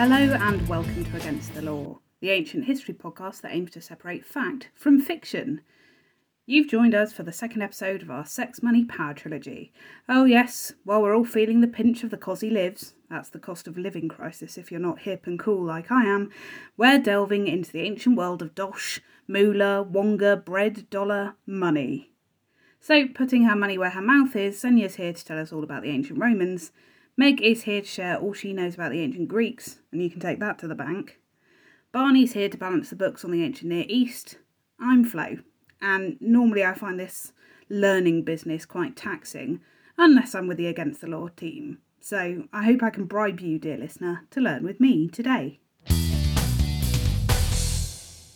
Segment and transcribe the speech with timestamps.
[0.00, 4.24] Hello and welcome to Against the Law, the ancient history podcast that aims to separate
[4.24, 5.60] fact from fiction.
[6.46, 9.74] You've joined us for the second episode of our Sex, Money, Power trilogy.
[10.08, 13.68] Oh, yes, while we're all feeling the pinch of the cosy lives, that's the cost
[13.68, 16.30] of living crisis if you're not hip and cool like I am,
[16.78, 22.10] we're delving into the ancient world of dosh, moolah, wonga, bread, dollar, money.
[22.80, 25.82] So, putting her money where her mouth is, Xenia's here to tell us all about
[25.82, 26.72] the ancient Romans.
[27.16, 30.20] Meg is here to share all she knows about the ancient Greeks, and you can
[30.20, 31.18] take that to the bank.
[31.92, 34.36] Barney's here to balance the books on the ancient Near East.
[34.78, 35.38] I'm Flo,
[35.82, 37.32] and normally I find this
[37.68, 39.60] learning business quite taxing,
[39.98, 41.78] unless I'm with the Against the Law team.
[42.00, 45.60] So I hope I can bribe you, dear listener, to learn with me today.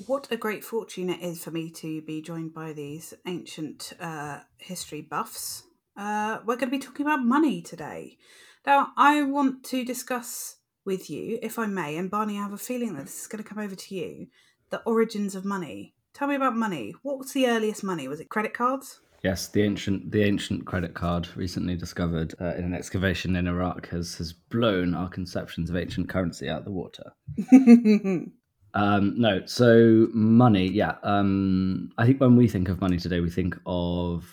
[0.06, 4.41] What a great fortune it is for me to be joined by these ancient uh,
[4.59, 5.62] history buffs.
[5.97, 8.19] Uh, we're going to be talking about money today.
[8.67, 12.59] Now, I want to discuss with you, if I may, and Barney, I have a
[12.59, 14.29] feeling that this is going to come over to you,
[14.70, 15.95] the origins of money.
[16.15, 16.95] Tell me about money.
[17.03, 18.09] What was the earliest money?
[18.09, 19.01] Was it credit cards?
[19.23, 23.89] Yes, the ancient the ancient credit card recently discovered uh, in an excavation in Iraq
[23.89, 27.12] has has blown our conceptions of ancient currency out of the water.
[28.75, 30.97] um, no, so money, yeah.
[31.03, 34.27] Um, I think when we think of money today, we think of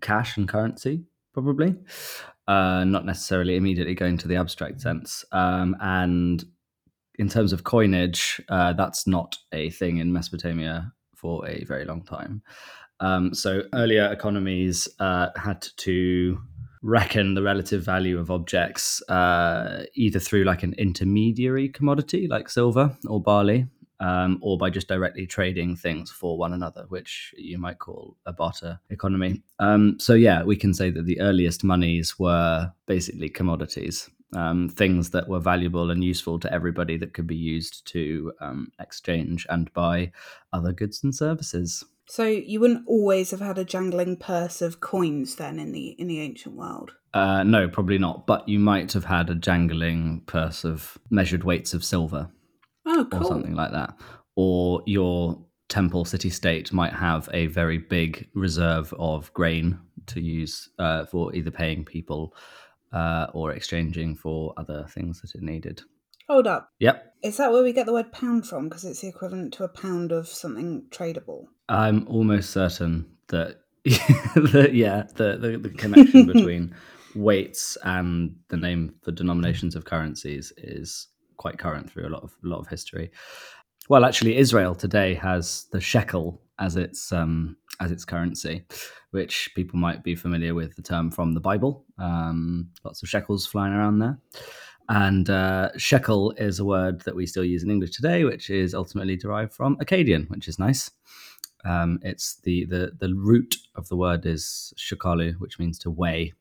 [0.00, 1.76] cash and currency, probably
[2.50, 5.24] uh, not necessarily immediately going to the abstract sense.
[5.30, 6.44] Um, and
[7.16, 12.02] in terms of coinage, uh, that's not a thing in Mesopotamia for a very long
[12.02, 12.42] time.
[12.98, 16.40] Um, so earlier economies uh, had to
[16.82, 22.96] reckon the relative value of objects uh, either through like an intermediary commodity like silver
[23.06, 23.66] or barley
[24.00, 28.32] um, or by just directly trading things for one another, which you might call a
[28.32, 29.42] barter economy.
[29.58, 35.10] Um, so, yeah, we can say that the earliest monies were basically commodities, um, things
[35.10, 39.72] that were valuable and useful to everybody that could be used to um, exchange and
[39.74, 40.12] buy
[40.52, 41.84] other goods and services.
[42.06, 46.08] So you wouldn't always have had a jangling purse of coins then in the in
[46.08, 46.90] the ancient world.
[47.14, 48.26] Uh, no, probably not.
[48.26, 52.28] But you might have had a jangling purse of measured weights of silver.
[53.00, 53.22] Oh, cool.
[53.22, 53.94] or something like that.
[54.36, 60.68] Or your temple city state might have a very big reserve of grain to use
[60.78, 62.34] uh, for either paying people
[62.92, 65.82] uh, or exchanging for other things that it needed.
[66.28, 66.70] Hold up.
[66.80, 67.14] Yep.
[67.22, 68.68] Is that where we get the word pound from?
[68.68, 71.46] Because it's the equivalent to a pound of something tradable.
[71.68, 76.74] I'm almost certain that, that yeah, the, the, the connection between
[77.14, 81.08] weights and the name for denominations of currencies is
[81.40, 83.10] quite current through a lot of a lot of history.
[83.88, 88.66] Well, actually, Israel today has the shekel as its um, as its currency,
[89.10, 91.84] which people might be familiar with the term from the Bible.
[91.98, 94.18] Um, lots of shekels flying around there.
[94.90, 98.74] And uh, shekel is a word that we still use in English today, which is
[98.74, 100.90] ultimately derived from Akkadian, which is nice.
[101.64, 106.34] Um, it's the, the the root of the word is shekalu, which means to weigh,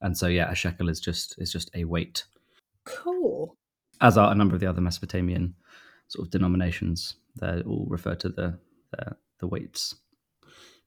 [0.00, 2.24] and so yeah, a shekel is just is just a weight.
[2.84, 3.56] Cool
[4.00, 5.54] as are a number of the other Mesopotamian
[6.08, 7.14] sort of denominations.
[7.40, 8.58] They all refer to the,
[8.90, 9.94] the, the weights.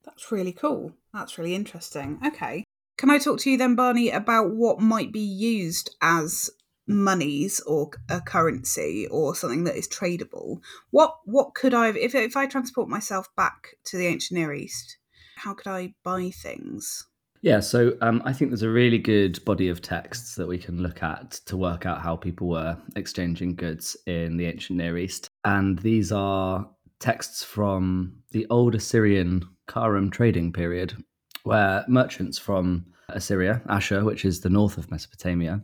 [0.03, 0.93] That's really cool.
[1.13, 2.19] That's really interesting.
[2.25, 2.63] Okay.
[2.97, 6.49] Can I talk to you then, Barney, about what might be used as
[6.85, 10.59] monies or a currency or something that is tradable?
[10.91, 14.97] What what could I if if I transport myself back to the ancient Near East?
[15.37, 17.07] How could I buy things?
[17.43, 20.81] Yeah, so um, I think there's a really good body of texts that we can
[20.81, 25.29] look at to work out how people were exchanging goods in the ancient Near East.
[25.43, 26.65] And these are
[27.01, 30.95] texts from the old Assyrian Karum trading period,
[31.43, 35.61] where merchants from Assyria, Ashur, which is the north of Mesopotamia,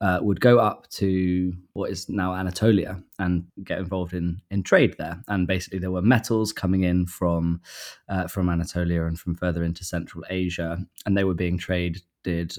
[0.00, 4.94] uh, would go up to what is now Anatolia and get involved in in trade
[4.98, 5.22] there.
[5.28, 7.60] And basically, there were metals coming in from
[8.08, 12.02] uh, from Anatolia and from further into Central Asia, and they were being traded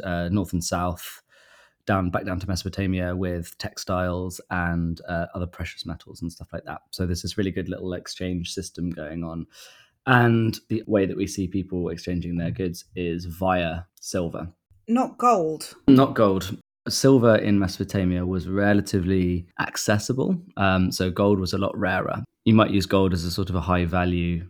[0.03, 1.21] uh, north and south.
[1.85, 6.65] Down back down to Mesopotamia with textiles and uh, other precious metals and stuff like
[6.65, 6.81] that.
[6.91, 9.47] So there's this really good little exchange system going on,
[10.05, 14.49] and the way that we see people exchanging their goods is via silver
[14.87, 15.75] not gold.
[15.87, 16.57] Not gold
[16.89, 20.37] silver in Mesopotamia was relatively accessible.
[20.57, 22.23] Um, so gold was a lot rarer.
[22.45, 24.47] You might use gold as a sort of a high value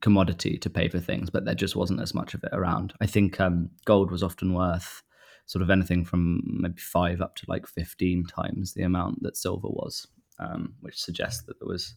[0.00, 2.92] commodity to pay for things, but there just wasn't as much of it around.
[3.00, 5.02] I think um, gold was often worth
[5.46, 9.68] sort of anything from maybe five up to like 15 times the amount that silver
[9.68, 10.06] was,
[10.38, 11.94] um, which suggests that there was,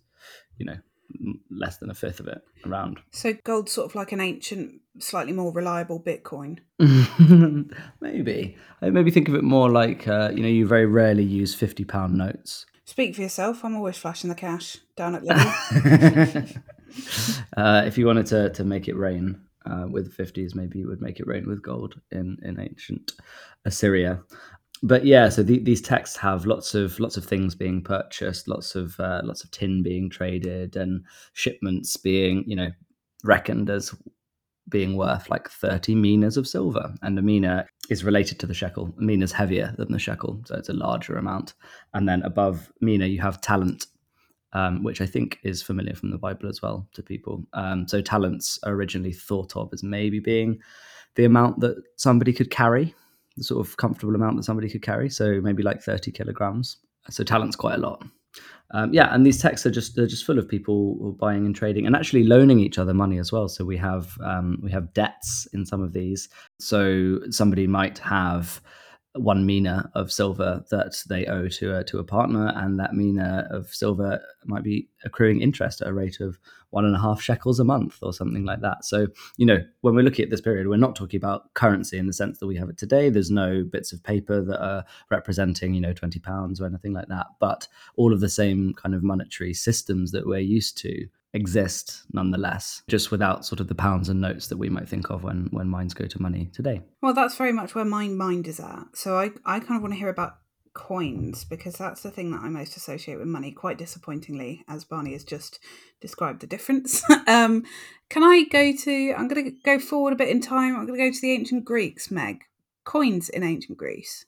[0.58, 0.78] you know,
[1.50, 3.00] less than a fifth of it around.
[3.12, 6.60] So gold's sort of like an ancient, slightly more reliable Bitcoin.
[8.02, 8.58] maybe.
[8.82, 11.84] I maybe think of it more like uh, you know you very rarely use fifty
[11.84, 12.66] pound notes.
[12.86, 13.64] Speak for yourself.
[13.64, 16.62] I'm always flashing the cash down at Lidl.
[17.58, 21.02] uh, if you wanted to, to make it rain uh, with 50s, maybe you would
[21.02, 23.14] make it rain with gold in, in ancient
[23.66, 24.22] Assyria.
[24.84, 28.76] But yeah, so the, these texts have lots of lots of things being purchased, lots
[28.76, 32.72] of uh, lots of tin being traded, and shipments being you know
[33.24, 33.94] reckoned as
[34.70, 36.94] being worth like 30 minas of silver.
[37.02, 38.94] And a mina is related to the shekel.
[38.98, 41.54] A mina is heavier than the shekel, so it's a larger amount.
[41.94, 43.88] And then above mina, you have talent,
[44.54, 47.44] um, which I think is familiar from the Bible as well to people.
[47.54, 50.60] Um, so talents are originally thought of as maybe being
[51.16, 52.96] the amount that somebody could carry,
[53.42, 55.10] the sort of comfortable amount that somebody could carry.
[55.10, 56.78] So maybe like 30 kilograms.
[57.10, 58.04] So talent's quite a lot.
[58.74, 61.86] Um, yeah, and these texts are just they're just full of people buying and trading
[61.86, 63.50] and actually loaning each other money as well.
[63.50, 66.30] So we have um, we have debts in some of these.
[66.60, 68.62] So somebody might have
[69.16, 73.48] one mina of silver that they owe to a, to a partner, and that mina
[73.50, 77.60] of silver might be accruing interest at a rate of one and a half shekels
[77.60, 78.86] a month or something like that.
[78.86, 82.08] So, you know, when we're looking at this period, we're not talking about currency in
[82.08, 83.10] the sense that we have it today.
[83.10, 87.10] There's no bits of paper that are representing, you know, 20 pounds or anything like
[87.10, 87.68] that, but
[87.98, 93.12] all of the same kind of monetary systems that we're used to exist nonetheless, just
[93.12, 95.94] without sort of the pounds and notes that we might think of when when minds
[95.94, 96.82] go to money today.
[97.02, 98.86] Well, that's very much where my mind is at.
[98.94, 100.38] So I, I kind of want to hear about
[100.74, 103.52] coins because that's the thing that I most associate with money.
[103.52, 105.60] Quite disappointingly, as Barney has just
[106.00, 107.04] described the difference.
[107.28, 107.64] um,
[108.10, 109.14] can I go to?
[109.18, 110.76] I'm going to go forward a bit in time.
[110.76, 112.12] I'm going to go to the ancient Greeks.
[112.12, 112.44] Meg,
[112.84, 114.26] coins in ancient Greece.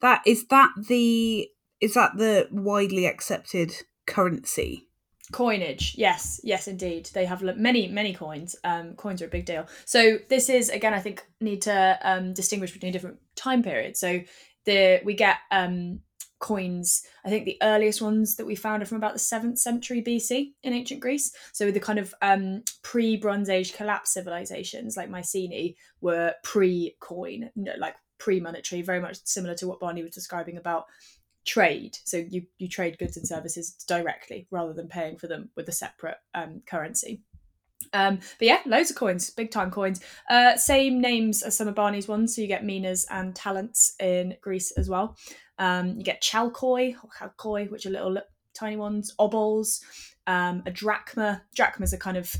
[0.00, 1.48] That is that the
[1.80, 3.74] is that the widely accepted
[4.06, 4.88] currency
[5.32, 5.94] coinage.
[5.96, 7.08] Yes yes indeed.
[7.12, 8.54] They have many many coins.
[8.64, 9.66] Um, coins are a big deal.
[9.84, 13.98] So this is again i think need to um, distinguish between different time periods.
[14.00, 14.20] So
[14.64, 16.00] the we get um,
[16.38, 20.02] coins i think the earliest ones that we found are from about the 7th century
[20.02, 21.32] bc in ancient greece.
[21.52, 28.82] So the kind of um, pre-bronze age collapse civilizations like mycenae were pre-coin like pre-monetary
[28.82, 30.86] very much similar to what barney was describing about
[31.44, 31.98] trade.
[32.04, 35.72] So you you trade goods and services directly rather than paying for them with a
[35.72, 37.22] separate um, currency.
[37.92, 40.00] Um, but yeah, loads of coins, big time coins.
[40.30, 42.34] Uh, same names as some of Barney's ones.
[42.34, 45.16] So you get minas and talents in Greece as well.
[45.58, 48.18] Um, you get chalkoi chalkoi, which are little
[48.54, 49.80] tiny ones, obols,
[50.26, 51.42] um, a drachma.
[51.54, 52.34] Drachmas are kind of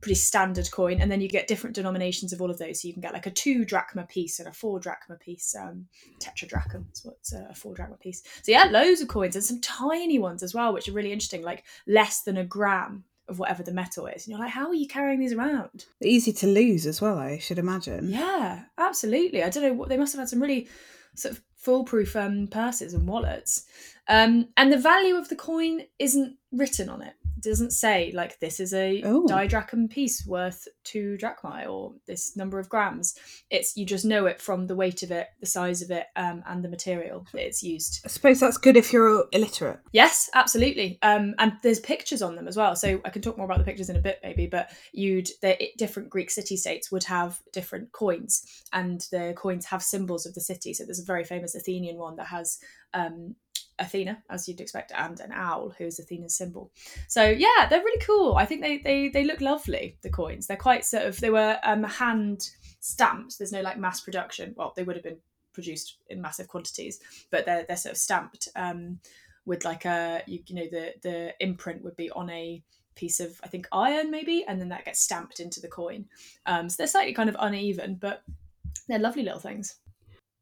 [0.00, 2.82] pretty standard coin, and then you get different denominations of all of those.
[2.82, 5.54] So you can get like a two drachma piece and a four drachma piece.
[5.54, 5.86] Um,
[6.18, 8.22] tetradrachm is what's a four drachma piece.
[8.42, 11.42] So yeah, loads of coins and some tiny ones as well, which are really interesting,
[11.42, 14.26] like less than a gram of whatever the metal is.
[14.26, 15.86] And you're like, how are you carrying these around?
[16.02, 18.10] Easy to lose as well, I should imagine.
[18.10, 19.42] Yeah, absolutely.
[19.42, 20.68] I don't know what they must have had some really
[21.14, 23.66] sort of foolproof um, purses and wallets.
[24.08, 28.60] Um, and the value of the coin isn't written on it doesn't say like this
[28.60, 29.26] is a Ooh.
[29.28, 33.14] didrachm piece worth two drachmae or this number of grams.
[33.50, 36.42] It's you just know it from the weight of it, the size of it, um,
[36.46, 38.00] and the material that it's used.
[38.04, 39.80] I suppose that's good if you're illiterate.
[39.92, 40.98] Yes, absolutely.
[41.02, 42.76] Um, and there's pictures on them as well.
[42.76, 44.46] So I can talk more about the pictures in a bit, maybe.
[44.46, 49.82] But you'd the different Greek city states would have different coins, and the coins have
[49.82, 50.74] symbols of the city.
[50.74, 52.58] So there's a very famous Athenian one that has
[52.94, 53.34] um,
[53.80, 56.70] Athena, as you'd expect, and an owl, who is Athena's symbol.
[57.08, 58.36] So yeah, they're really cool.
[58.36, 59.96] I think they they they look lovely.
[60.02, 63.38] The coins, they're quite sort of they were um, hand stamped.
[63.38, 64.54] There's no like mass production.
[64.56, 65.18] Well, they would have been
[65.52, 69.00] produced in massive quantities, but they're they're sort of stamped um,
[69.46, 72.62] with like a you, you know the the imprint would be on a
[72.94, 76.04] piece of I think iron maybe, and then that gets stamped into the coin.
[76.46, 78.22] Um, so they're slightly kind of uneven, but
[78.88, 79.76] they're lovely little things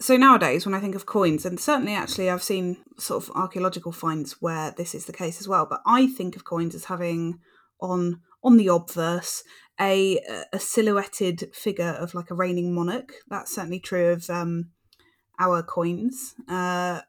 [0.01, 3.93] so nowadays when i think of coins and certainly actually i've seen sort of archaeological
[3.93, 7.39] finds where this is the case as well but i think of coins as having
[7.81, 9.43] on on the obverse
[9.81, 10.19] a
[10.53, 13.13] a silhouetted figure of like a reigning monarch.
[13.29, 14.71] That's certainly true of um
[15.39, 16.35] our coins.
[16.49, 17.03] Uh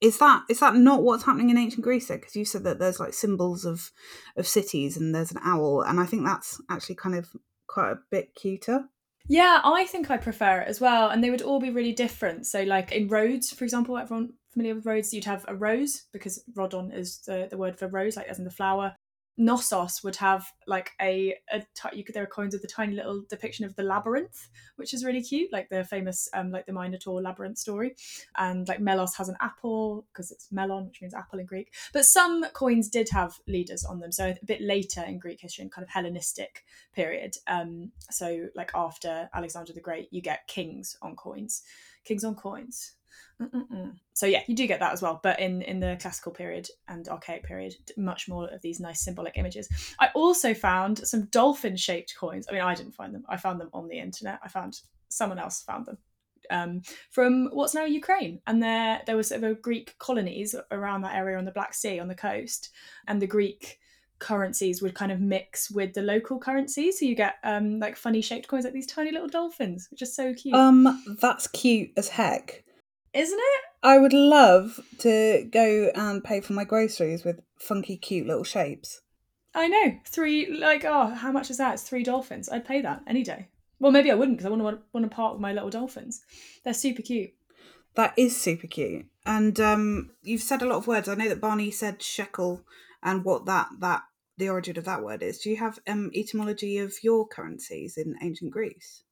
[0.00, 3.00] is that is that not what's happening in ancient greece because you said that there's
[3.00, 3.90] like symbols of
[4.36, 7.30] of cities and there's an owl and i think that's actually kind of
[7.68, 8.84] quite a bit cuter
[9.28, 11.08] yeah, I think I prefer it as well.
[11.08, 12.46] And they would all be really different.
[12.46, 16.42] So, like in Rhodes, for example, everyone familiar with Rhodes, you'd have a rose because
[16.54, 18.94] Rodon is the, the word for rose, like as in the flower.
[19.36, 22.94] Knossos would have like a, a t- you could there are coins with the tiny
[22.94, 26.72] little depiction of the labyrinth, which is really cute, like the famous um like the
[26.72, 27.96] Minotaur labyrinth story,
[28.36, 31.74] and like Melos has an apple because it's melon, which means apple in Greek.
[31.92, 35.64] But some coins did have leaders on them, so a bit later in Greek history,
[35.64, 36.64] in kind of Hellenistic
[36.94, 37.36] period.
[37.46, 41.62] Um, so like after Alexander the Great, you get kings on coins,
[42.04, 42.92] kings on coins.
[43.40, 43.96] Mm-mm-mm.
[44.12, 47.08] So yeah, you do get that as well, but in in the classical period and
[47.08, 49.68] archaic period, much more of these nice symbolic images.
[49.98, 52.46] I also found some dolphin shaped coins.
[52.48, 53.24] I mean, I didn't find them.
[53.28, 54.38] I found them on the internet.
[54.42, 55.98] I found someone else found them
[56.50, 61.14] um, from what's now Ukraine, and there there was sort of Greek colonies around that
[61.14, 62.70] area on the Black Sea on the coast,
[63.06, 63.78] and the Greek
[64.20, 68.22] currencies would kind of mix with the local currencies so you get um like funny
[68.22, 72.08] shaped coins like these tiny little dolphins which are so cute Um, that's cute as
[72.08, 72.63] heck.
[73.14, 78.26] Isn't it I would love to go and pay for my groceries with funky, cute
[78.26, 79.00] little shapes.
[79.54, 83.02] i know three like oh how much is that it's three dolphins i'd pay that
[83.06, 85.52] any day well maybe i wouldn't because i want to want to part with my
[85.52, 86.22] little dolphins
[86.64, 87.30] they're super cute
[87.94, 89.06] That is super cute.
[89.24, 91.08] And um, you've said a lot of words.
[91.08, 92.64] I know that Barney said shekel
[93.04, 94.02] and what that that
[94.36, 95.38] the origin of that word is.
[95.38, 99.03] Do you have um etymology of your currencies in ancient Greece?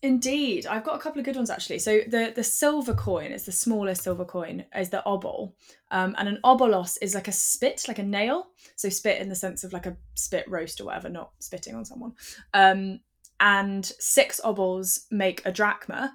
[0.00, 1.80] Indeed, I've got a couple of good ones actually.
[1.80, 5.54] So the the silver coin is the smallest silver coin, is the obol,
[5.90, 8.48] um, and an obolos is like a spit, like a nail.
[8.76, 11.84] So spit in the sense of like a spit roast or whatever, not spitting on
[11.84, 12.12] someone.
[12.54, 13.00] Um,
[13.40, 16.12] and six obols make a drachma.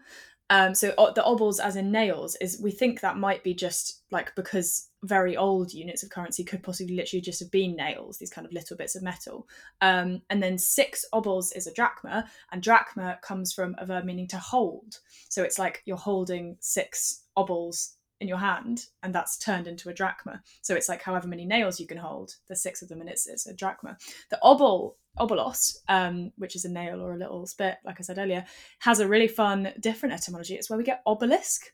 [0.53, 4.03] Um, so o- the obols, as in nails, is we think that might be just
[4.11, 8.29] like because very old units of currency could possibly literally just have been nails, these
[8.29, 9.47] kind of little bits of metal.
[9.81, 14.27] Um, and then six obols is a drachma, and drachma comes from a verb meaning
[14.27, 14.99] to hold.
[15.27, 19.93] So it's like you're holding six obols in your hand, and that's turned into a
[19.93, 20.41] drachma.
[20.61, 23.27] So it's like however many nails you can hold, there's six of them, and it's,
[23.27, 23.97] it's a drachma.
[24.31, 28.17] The obol, obolos, um, which is a nail or a little spit, like I said
[28.17, 28.45] earlier,
[28.79, 30.55] has a really fun, different etymology.
[30.55, 31.65] It's where we get obelisk.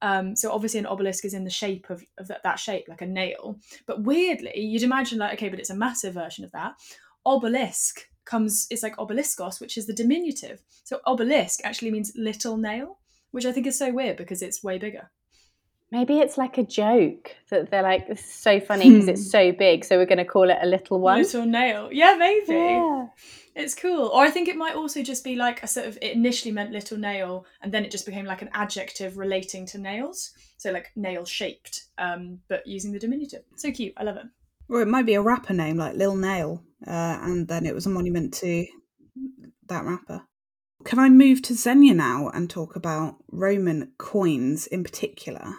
[0.00, 3.02] Um, so obviously an obelisk is in the shape of, of that, that shape, like
[3.02, 3.58] a nail.
[3.86, 6.74] But weirdly, you'd imagine like, okay, but it's a massive version of that.
[7.26, 10.62] Obelisk comes, it's like obeliskos, which is the diminutive.
[10.84, 13.00] So obelisk actually means little nail,
[13.32, 15.10] which I think is so weird because it's way bigger.
[15.90, 19.52] Maybe it's like a joke that they're like, this is so funny because it's so
[19.52, 21.18] big, so we're going to call it a little one.
[21.18, 21.88] Little nail.
[21.90, 22.52] Yeah, maybe.
[22.52, 23.06] Yeah.
[23.54, 24.08] It's cool.
[24.08, 26.70] Or I think it might also just be like a sort of it initially meant
[26.70, 30.32] little nail and then it just became like an adjective relating to nails.
[30.58, 33.42] So like nail shaped, um, but using the diminutive.
[33.56, 33.94] So cute.
[33.96, 34.26] I love it.
[34.68, 37.86] Or it might be a rapper name like Lil Nail, uh, and then it was
[37.86, 38.66] a monument to
[39.68, 40.22] that rapper.
[40.84, 45.54] Can I move to Xenia now and talk about Roman coins in particular?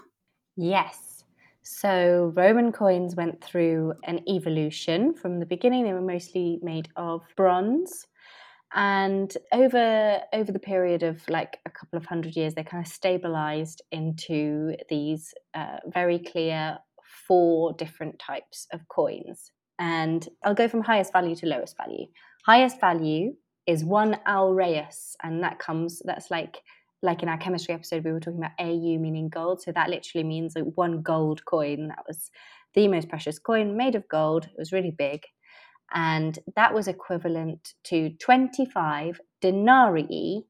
[0.62, 1.24] Yes.
[1.62, 5.14] So Roman coins went through an evolution.
[5.14, 8.08] From the beginning, they were mostly made of bronze.
[8.74, 12.92] And over over the period of like a couple of hundred years, they kind of
[12.92, 16.78] stabilized into these uh, very clear
[17.26, 19.52] four different types of coins.
[19.80, 22.08] And I'll go from highest value to lowest value.
[22.46, 23.34] Highest value
[23.66, 26.58] is one aureus, and that comes that's like
[27.02, 29.62] like in our chemistry episode, we were talking about AU meaning gold.
[29.62, 31.88] So that literally means like one gold coin.
[31.88, 32.30] That was
[32.74, 34.46] the most precious coin made of gold.
[34.46, 35.22] It was really big.
[35.94, 40.44] And that was equivalent to 25 denarii,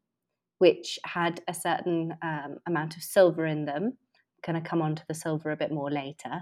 [0.57, 3.97] which had a certain um, amount of silver in them.
[4.45, 6.41] Going to come on to the silver a bit more later.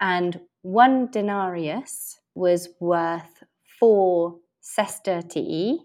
[0.00, 3.44] And one denarius was worth
[3.78, 5.78] four sestertii,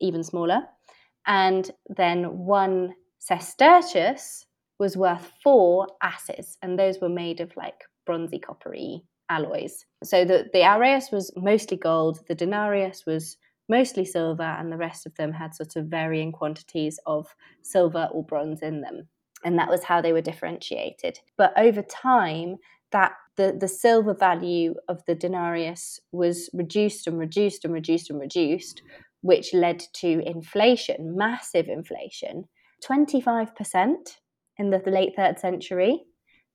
[0.00, 0.64] even smaller
[1.26, 4.44] and then one sestertius
[4.78, 9.84] was worth four asses, and those were made of like bronzy, coppery alloys.
[10.02, 13.36] So the, the aureus was mostly gold, the denarius was
[13.68, 18.24] mostly silver, and the rest of them had sort of varying quantities of silver or
[18.24, 19.08] bronze in them.
[19.44, 21.20] And that was how they were differentiated.
[21.36, 22.56] But over time,
[22.92, 28.20] that the, the silver value of the denarius was reduced and reduced and reduced and
[28.20, 28.82] reduced
[29.24, 32.44] which led to inflation, massive inflation,
[32.86, 33.94] 25%
[34.58, 36.02] in the late third century.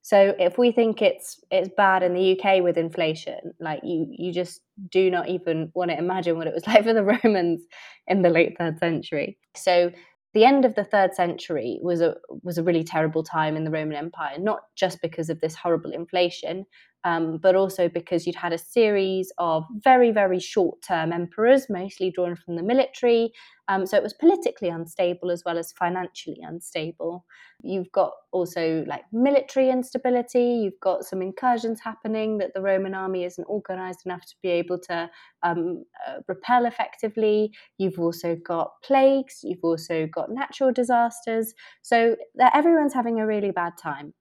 [0.03, 4.31] So if we think it's it's bad in the UK with inflation, like you you
[4.31, 4.61] just
[4.91, 7.63] do not even want to imagine what it was like for the Romans
[8.05, 9.39] in the late third century.
[9.55, 9.91] So
[10.35, 13.71] the end of the third century was a was a really terrible time in the
[13.71, 16.67] Roman Empire, not just because of this horrible inflation,
[17.03, 22.11] um, but also because you'd had a series of very, very short term emperors, mostly
[22.11, 23.31] drawn from the military.
[23.69, 27.23] Um, so it was politically unstable as well as financially unstable.
[27.61, 33.25] You've got also like military instability, you've got some incursions happening that the Roman army
[33.25, 35.09] isn't organized enough to be able to
[35.43, 37.51] um, uh, repel effectively.
[37.77, 41.53] You've also got plagues, you've also got natural disasters.
[41.81, 42.15] So
[42.53, 44.13] everyone's having a really bad time.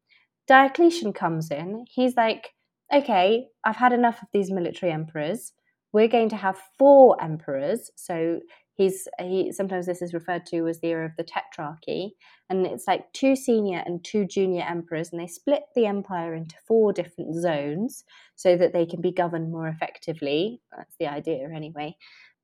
[0.46, 2.50] Diocletian comes in, he's like,
[2.92, 5.52] okay, I've had enough of these military emperors.
[5.92, 7.90] We're going to have four emperors.
[7.96, 8.40] So
[8.74, 12.10] he's he sometimes this is referred to as the era of the tetrarchy.
[12.48, 16.56] And it's like two senior and two junior emperors and they split the empire into
[16.66, 18.04] four different zones
[18.36, 20.60] so that they can be governed more effectively.
[20.76, 21.96] That's the idea anyway.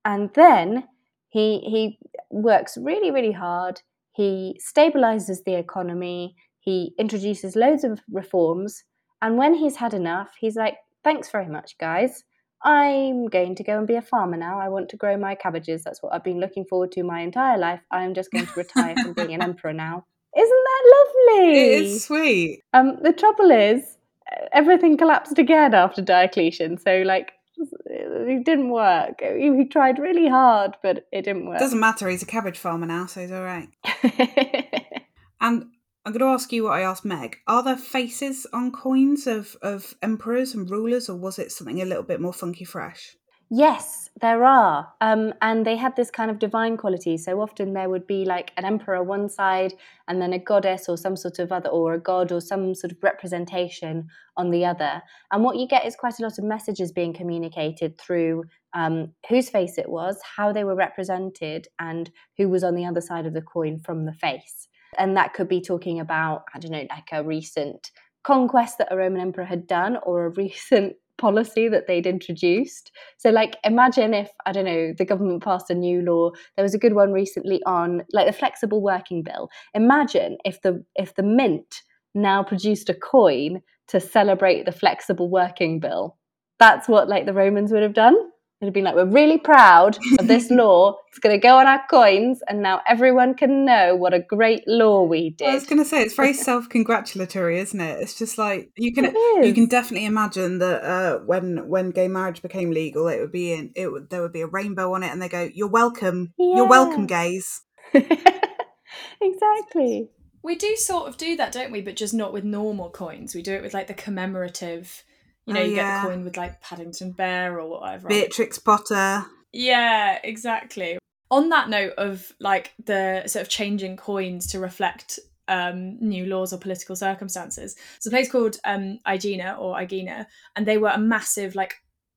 [0.04, 0.84] And then
[1.28, 1.98] he he
[2.30, 3.80] works really really hard.
[4.12, 6.36] He stabilizes the economy.
[6.60, 8.84] He introduces loads of reforms
[9.24, 12.24] and when he's had enough he's like thanks very much guys
[12.64, 14.58] I'm going to go and be a farmer now.
[14.58, 15.84] I want to grow my cabbages.
[15.84, 17.80] That's what I've been looking forward to my entire life.
[17.90, 20.06] I'm just going to retire from being an emperor now.
[20.36, 21.52] Isn't that lovely?
[21.52, 22.62] It is sweet.
[22.72, 23.98] Um, the trouble is,
[24.32, 26.78] uh, everything collapsed again after Diocletian.
[26.78, 29.20] So, like, uh, it didn't work.
[29.22, 31.58] Uh, he tried really hard, but it didn't work.
[31.58, 32.08] Doesn't matter.
[32.08, 33.68] He's a cabbage farmer now, so he's all right.
[35.40, 35.66] and
[36.06, 37.38] I'm going to ask you what I asked Meg.
[37.46, 41.86] Are there faces on coins of, of emperors and rulers, or was it something a
[41.86, 43.16] little bit more funky fresh?
[43.50, 44.92] Yes, there are.
[45.00, 47.16] Um, and they had this kind of divine quality.
[47.16, 49.74] So often there would be like an emperor one side
[50.06, 52.92] and then a goddess or some sort of other, or a god or some sort
[52.92, 55.02] of representation on the other.
[55.30, 58.44] And what you get is quite a lot of messages being communicated through
[58.74, 63.00] um, whose face it was, how they were represented, and who was on the other
[63.00, 64.68] side of the coin from the face.
[64.98, 67.90] And that could be talking about, I don't know, like a recent
[68.22, 72.90] conquest that a Roman emperor had done or a recent policy that they'd introduced.
[73.18, 76.30] So, like, imagine if, I don't know, the government passed a new law.
[76.56, 79.48] There was a good one recently on, like, the flexible working bill.
[79.74, 81.82] Imagine if the if the mint
[82.14, 86.16] now produced a coin to celebrate the flexible working bill.
[86.58, 88.16] That's what like the Romans would have done.
[88.64, 90.96] It'd been like, we're really proud of this law.
[91.08, 94.64] It's going to go on our coins, and now everyone can know what a great
[94.66, 95.48] law we did.
[95.48, 98.00] I was going to say it's very self-congratulatory, isn't it?
[98.00, 102.42] It's just like you can you can definitely imagine that uh, when when gay marriage
[102.42, 105.10] became legal, it would be in it would there would be a rainbow on it,
[105.10, 106.56] and they go, "You're welcome, yeah.
[106.56, 107.62] you're welcome, gays."
[109.20, 110.10] exactly.
[110.42, 111.80] We do sort of do that, don't we?
[111.80, 113.34] But just not with normal coins.
[113.34, 115.04] We do it with like the commemorative
[115.46, 116.02] you know, oh, you yeah.
[116.02, 118.08] get the coin with like Paddington Bear or whatever.
[118.08, 119.24] Beatrix Potter.
[119.52, 120.98] Yeah, exactly.
[121.30, 126.52] On that note of like the sort of changing coins to reflect um, new laws
[126.52, 127.76] or political circumstances.
[127.96, 130.26] It's a place called um, Aegina or Aegina,
[130.56, 131.74] and they were a massive like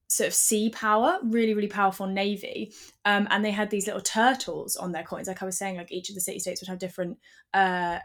[0.10, 2.74] sort of sea power, really, really powerful navy.
[3.06, 5.28] Um, and they had these little turtles on their coins.
[5.28, 7.18] Like I was saying, like each of the city states would have different
[7.54, 8.00] uh,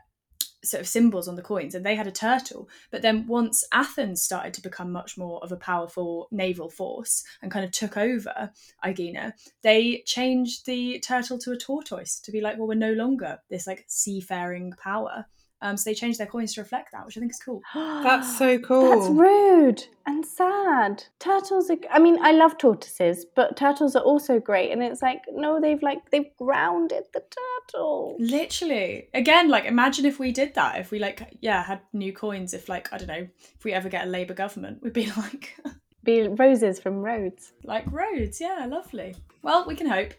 [0.64, 2.68] sort of symbols on the coins and they had a turtle.
[2.90, 7.50] But then once athens started to become much more of a powerful naval force and
[7.50, 8.50] kind of took over
[8.84, 13.38] aegina they changed the turtle to a tortoise to be like well we're no longer
[13.50, 15.26] this like seafaring power
[15.62, 17.62] um, so they changed their coins to reflect that, which I think is cool.
[17.74, 19.00] That's so cool.
[19.00, 21.04] That's rude and sad.
[21.20, 21.76] Turtles are.
[21.90, 24.72] I mean, I love tortoises, but turtles are also great.
[24.72, 27.22] And it's like, no, they've like they've grounded the
[27.70, 28.16] turtle.
[28.18, 30.80] Literally, again, like imagine if we did that.
[30.80, 32.52] If we like, yeah, had new coins.
[32.54, 35.56] If like I don't know, if we ever get a Labour government, we'd be like.
[36.04, 37.52] be roses from Rhodes.
[37.62, 39.14] Like Rhodes, yeah, lovely.
[39.42, 40.14] Well, we can hope.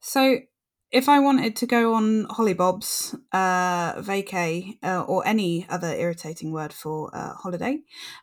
[0.00, 0.40] So
[0.92, 6.72] if I wanted to go on hollybobs, uh, vacay, uh, or any other irritating word
[6.72, 7.78] for uh, holiday,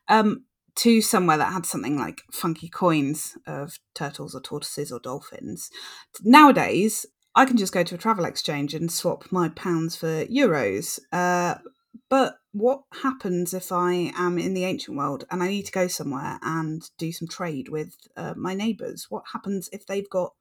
[0.07, 5.69] um, to somewhere that had something like funky coins of turtles or tortoises or dolphins,
[6.23, 7.05] nowadays
[7.35, 10.99] I can just go to a travel exchange and swap my pounds for euros.
[11.11, 11.55] Uh,
[12.09, 15.87] but what happens if I am in the ancient world and I need to go
[15.87, 19.07] somewhere and do some trade with uh, my neighbours?
[19.09, 20.33] What happens if they've got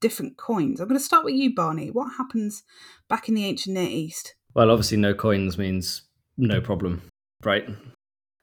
[0.00, 0.80] different coins.
[0.80, 1.90] I'm going to start with you, Barney.
[1.90, 2.62] What happens
[3.08, 4.34] back in the ancient Near East?
[4.54, 6.02] Well, obviously, no coins means
[6.36, 7.02] no problem,
[7.44, 7.68] right?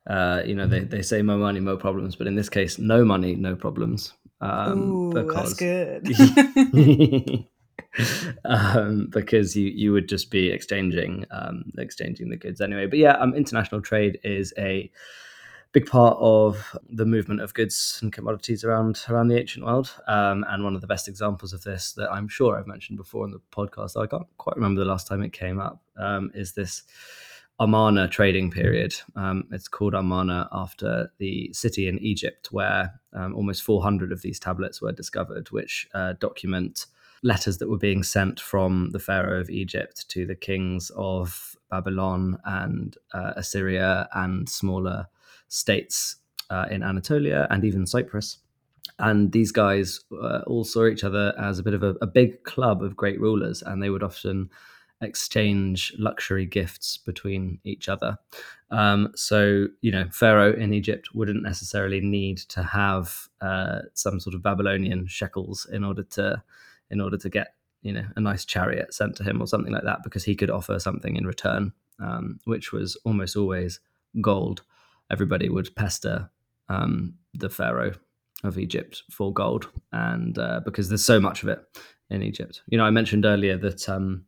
[0.09, 3.03] Uh, you know, they, they say more money, more problems, but in this case, no
[3.03, 4.13] money, no problems.
[4.39, 5.57] Um, Ooh, because...
[5.57, 7.45] that's good.
[8.45, 12.85] um, because you you would just be exchanging um, exchanging the goods anyway.
[12.85, 14.91] But yeah, um, international trade is a
[15.79, 19.93] big part of the movement of goods and commodities around around the ancient world.
[20.07, 23.25] Um, and one of the best examples of this that I'm sure I've mentioned before
[23.25, 26.53] in the podcast, I can't quite remember the last time it came up, um, is
[26.53, 26.81] this
[27.59, 28.95] Amarna trading period.
[29.15, 34.39] Um, it's called Amarna after the city in Egypt where um, almost 400 of these
[34.39, 36.87] tablets were discovered, which uh, document
[37.21, 42.39] letters that were being sent from the Pharaoh of Egypt to the kings of Babylon
[42.45, 45.07] and uh, Assyria and smaller
[45.47, 46.17] states
[46.49, 48.39] uh, in Anatolia and even Cyprus.
[48.99, 52.43] And these guys uh, all saw each other as a bit of a, a, big
[52.43, 54.49] club of great rulers, and they would often
[55.01, 58.17] exchange luxury gifts between each other.
[58.71, 64.33] Um, so, you know, Pharaoh in Egypt wouldn't necessarily need to have uh, some sort
[64.35, 66.41] of Babylonian shekels in order to
[66.89, 69.83] in order to get you know a nice chariot sent to him or something like
[69.83, 73.79] that because he could offer something in return, um, which was almost always
[74.21, 74.63] gold.
[75.11, 76.29] Everybody would pester
[76.69, 77.93] um, the pharaoh
[78.43, 81.59] of Egypt for gold, and uh, because there's so much of it
[82.09, 82.61] in Egypt.
[82.67, 84.25] You know, I mentioned earlier that um,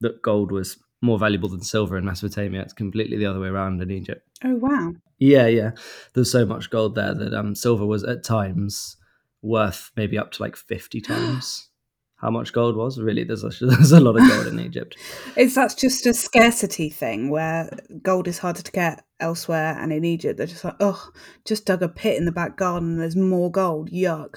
[0.00, 2.62] that gold was more valuable than silver in Mesopotamia.
[2.62, 4.26] It's completely the other way around in Egypt.
[4.44, 4.94] Oh wow.
[5.18, 5.72] Yeah, yeah.
[6.14, 8.96] There's so much gold there that um, silver was at times
[9.42, 11.68] worth maybe up to like 50 times
[12.16, 13.00] how much gold was.
[13.00, 14.96] Really, there's a, there's a lot of gold in Egypt.
[15.36, 17.70] Is that just a scarcity thing where
[18.02, 21.10] gold is harder to get elsewhere and in Egypt they're just like, oh,
[21.44, 23.90] just dug a pit in the back garden and there's more gold.
[23.90, 24.36] Yuck.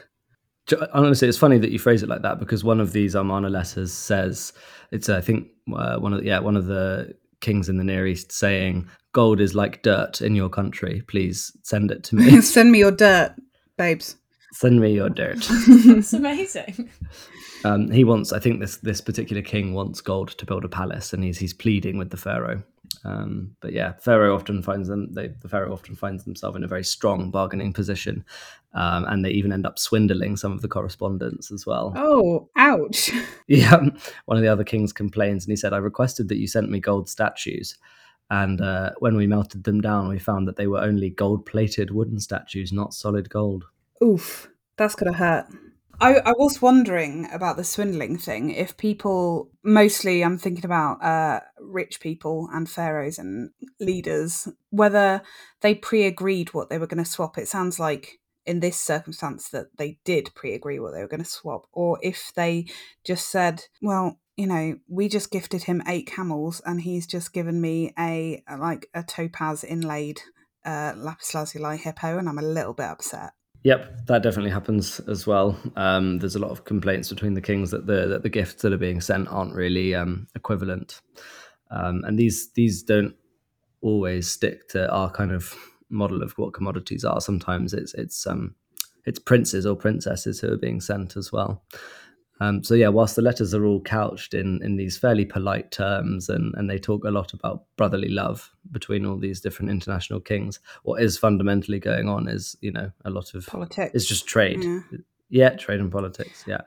[0.94, 3.92] Honestly, it's funny that you phrase it like that because one of these Amarna letters
[3.92, 4.54] says
[4.92, 8.08] it's I think uh, one of the, yeah one of the kings in the Near
[8.08, 11.02] East saying gold is like dirt in your country.
[11.08, 12.42] Please send it to me.
[12.42, 13.36] Send me your dirt,
[13.78, 14.16] babes.
[14.52, 15.48] Send me your dirt.
[15.50, 16.90] It's amazing.
[17.64, 21.14] Um, he wants, I think this this particular king wants gold to build a palace,
[21.14, 22.64] and he's he's pleading with the pharaoh.
[23.04, 25.14] Um, but yeah, pharaoh often finds them.
[25.14, 28.26] They, the pharaoh often finds themselves in a very strong bargaining position,
[28.74, 31.94] um, and they even end up swindling some of the correspondence as well.
[31.96, 33.12] Oh, ouch.
[33.48, 33.82] Yeah,
[34.26, 36.80] one of the other kings complains, and he said, "I requested that you sent me
[36.80, 37.78] gold statues."
[38.30, 41.92] And uh, when we melted them down, we found that they were only gold plated
[41.92, 43.66] wooden statues, not solid gold.
[44.04, 45.48] Oof, that's gonna hurt.
[46.02, 48.50] I, I was wondering about the swindling thing.
[48.50, 55.22] If people, mostly I'm thinking about uh, rich people and pharaohs and leaders, whether
[55.62, 57.38] they pre agreed what they were going to swap.
[57.38, 61.24] It sounds like in this circumstance that they did pre agree what they were going
[61.24, 62.66] to swap, or if they
[63.04, 67.62] just said, well, you know, we just gifted him eight camels and he's just given
[67.62, 70.20] me a, like a topaz inlaid
[70.66, 73.34] uh, lapis lazuli hippo and I'm a little bit upset.
[73.64, 75.58] Yep, that definitely happens as well.
[75.76, 78.74] Um, there's a lot of complaints between the kings that the that the gifts that
[78.74, 81.02] are being sent aren't really um, equivalent,
[81.70, 83.16] um, and these these don't
[83.82, 85.54] always stick to our kind of
[85.90, 87.22] model of what commodities are.
[87.22, 88.56] Sometimes it's it's um
[89.06, 91.64] it's princes or princesses who are being sent as well.
[92.42, 96.28] Um, so yeah, whilst the letters are all couched in in these fairly polite terms,
[96.28, 100.60] and and they talk a lot about brotherly love between all these different international kings,
[100.82, 103.92] what is fundamentally going on is you know a lot of Politics.
[103.94, 104.64] it's just trade.
[104.64, 104.80] Yeah.
[105.30, 106.44] Yeah, trade and politics.
[106.46, 106.62] Yeah.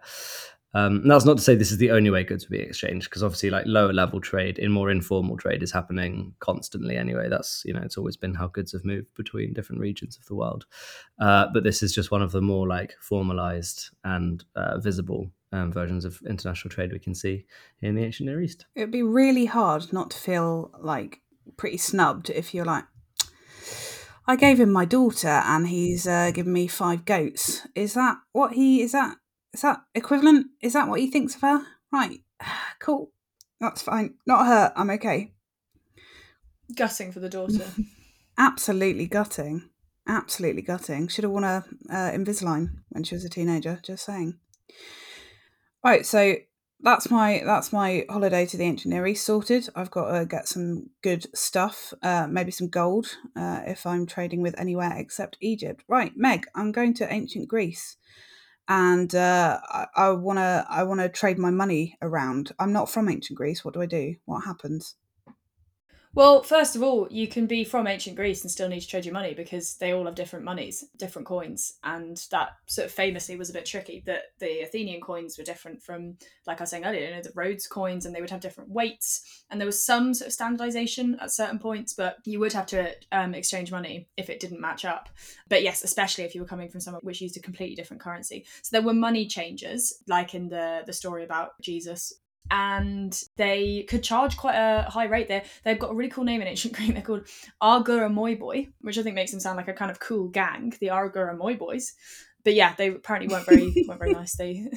[0.77, 3.09] Um, and that's not to say this is the only way goods are being exchanged,
[3.09, 7.29] because obviously, like lower level trade, in more informal trade, is happening constantly anyway.
[7.29, 10.35] That's you know, it's always been how goods have moved between different regions of the
[10.35, 10.67] world.
[11.21, 15.73] Uh, but this is just one of the more like formalized and uh, visible um,
[15.73, 17.47] versions of international trade we can see
[17.81, 18.67] in the ancient Near East.
[18.75, 21.21] It'd be really hard not to feel like
[21.57, 22.85] pretty snubbed if you're like,
[24.27, 27.67] I gave him my daughter and he's uh, given me five goats.
[27.75, 29.17] Is that what he is that
[29.53, 30.49] is that equivalent?
[30.61, 31.63] Is that what he thinks of her?
[31.93, 32.21] Right,
[32.81, 33.13] cool.
[33.61, 34.15] That's fine.
[34.27, 34.73] Not her.
[34.75, 35.33] I'm okay.
[36.77, 37.67] Gutting for the daughter.
[38.39, 39.71] Absolutely gutting.
[40.09, 41.07] Absolutely gutting.
[41.07, 43.81] Should have won a uh, Invisalign when she was a teenager.
[43.83, 44.39] Just saying.
[45.85, 46.37] Right, so
[46.81, 49.69] that's my that's my holiday to the ancient Near East sorted.
[49.77, 54.41] I've got to get some good stuff, uh, maybe some gold uh, if I'm trading
[54.41, 55.85] with anywhere except Egypt.
[55.87, 57.99] Right, Meg, I'm going to ancient Greece,
[58.67, 62.53] and uh, I, I wanna I wanna trade my money around.
[62.59, 63.63] I'm not from ancient Greece.
[63.63, 64.15] What do I do?
[64.25, 64.97] What happens?
[66.15, 69.05] Well, first of all, you can be from ancient Greece and still need to trade
[69.05, 73.35] your money because they all have different monies, different coins, and that sort of famously
[73.35, 74.01] was a bit tricky.
[74.07, 77.33] That the Athenian coins were different from, like I was saying earlier, you know, the
[77.35, 81.19] Rhodes coins, and they would have different weights, and there was some sort of standardization
[81.21, 84.85] at certain points, but you would have to um, exchange money if it didn't match
[84.85, 85.09] up.
[85.49, 88.47] But yes, especially if you were coming from somewhere which used a completely different currency.
[88.63, 92.13] So there were money changes, like in the the story about Jesus
[92.51, 95.45] and they could charge quite a high rate there.
[95.65, 96.93] They've got a really cool name in ancient Greek.
[96.93, 97.27] They're called
[97.61, 100.75] Argura Moi Boy, which I think makes them sound like a kind of cool gang,
[100.81, 101.95] the Argura Moi Boys.
[102.45, 104.37] But yeah, they apparently weren't very weren't very nice.
[104.37, 104.69] They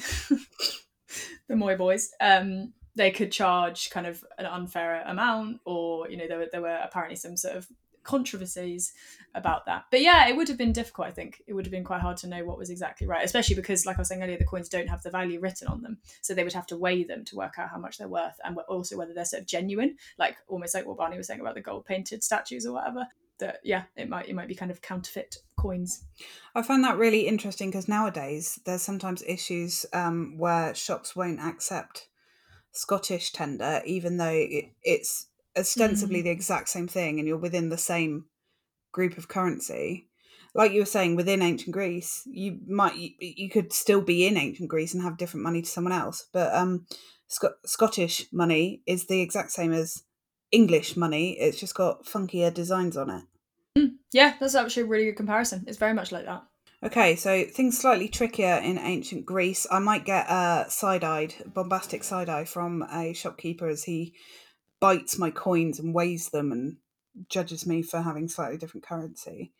[1.48, 2.10] the Moi Boys.
[2.20, 6.62] Um, they could charge kind of an unfair amount, or you know, there were there
[6.62, 7.68] were apparently some sort of
[8.08, 8.94] controversies
[9.34, 9.84] about that.
[9.90, 11.42] But yeah, it would have been difficult, I think.
[11.46, 13.98] It would have been quite hard to know what was exactly right, especially because, like
[13.98, 15.98] I was saying earlier, the coins don't have the value written on them.
[16.22, 18.56] So they would have to weigh them to work out how much they're worth and
[18.66, 21.60] also whether they're sort of genuine, like almost like what Barney was saying about the
[21.60, 23.06] gold painted statues or whatever.
[23.40, 26.04] That yeah, it might it might be kind of counterfeit coins.
[26.54, 32.08] I find that really interesting because nowadays there's sometimes issues um, where shops won't accept
[32.72, 36.24] Scottish tender, even though it, it's ostensibly Mm.
[36.24, 38.26] the exact same thing and you're within the same
[38.92, 40.06] group of currency.
[40.54, 44.36] like you were saying, within ancient Greece, you might you, you could still be in
[44.36, 46.26] ancient Greece and have different money to someone else.
[46.32, 46.86] But um,
[47.28, 50.02] Sc- Scottish money is the exact same as
[50.50, 51.38] English money.
[51.38, 53.90] It's just got funkier designs on it.
[54.10, 55.64] Yeah, that's actually a really good comparison.
[55.68, 56.42] It's very much like that.
[56.82, 59.66] Okay, so things slightly trickier in ancient Greece.
[59.70, 64.14] I might get a side-eyed, bombastic side-eye from a shopkeeper as he
[64.80, 66.76] bites my coins and weighs them and
[67.28, 69.52] judges me for having slightly different currency.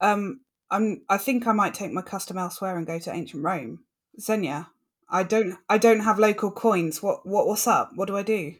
[0.00, 1.02] Um, I'm.
[1.08, 3.84] I think I might take my custom elsewhere and go to ancient Rome.
[4.20, 4.70] Xenia,
[5.08, 5.58] I don't.
[5.68, 7.02] I don't have local coins.
[7.02, 7.26] What?
[7.26, 7.46] What?
[7.46, 7.92] What's up?
[7.94, 8.54] What do I do?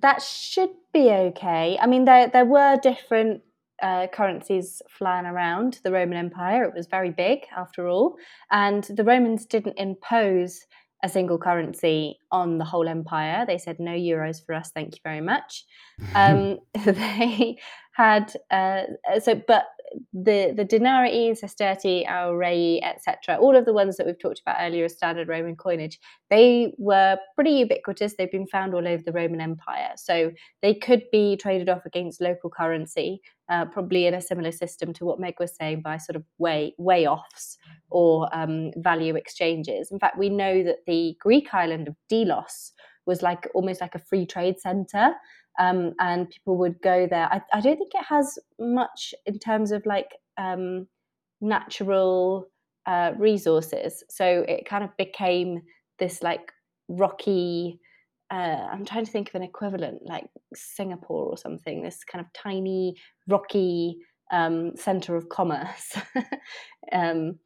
[0.00, 1.78] That should be okay.
[1.80, 3.42] I mean, there there were different
[3.82, 6.64] uh, currencies flying around the Roman Empire.
[6.64, 8.16] It was very big, after all,
[8.50, 10.66] and the Romans didn't impose
[11.02, 13.44] a single currency on the whole empire.
[13.46, 15.64] They said no euros for us, thank you very much.
[16.14, 17.58] Um, they
[17.92, 18.82] had uh,
[19.20, 19.66] so, but
[20.12, 24.84] the the denarii, sestertii, aurei, etc., all of the ones that we've talked about earlier
[24.84, 25.98] as standard Roman coinage,
[26.30, 28.14] they were pretty ubiquitous.
[28.16, 32.20] They've been found all over the Roman Empire, so they could be traded off against
[32.20, 36.16] local currency, uh, probably in a similar system to what Meg was saying by sort
[36.16, 37.58] of way way offs
[37.90, 39.90] or um, value exchanges.
[39.90, 42.72] In fact, we know that the Greek island of Delos
[43.06, 45.14] was like almost like a free trade center
[45.58, 47.28] um, and people would go there.
[47.30, 50.86] I, I, don't think it has much in terms of like um,
[51.40, 52.46] natural
[52.86, 54.02] uh, resources.
[54.08, 55.62] So it kind of became
[55.98, 56.52] this like
[56.88, 57.78] rocky.
[58.30, 61.82] Uh, I'm trying to think of an equivalent, like Singapore or something.
[61.82, 62.96] This kind of tiny,
[63.28, 63.98] rocky
[64.32, 65.96] um, center of commerce.
[66.92, 67.38] um,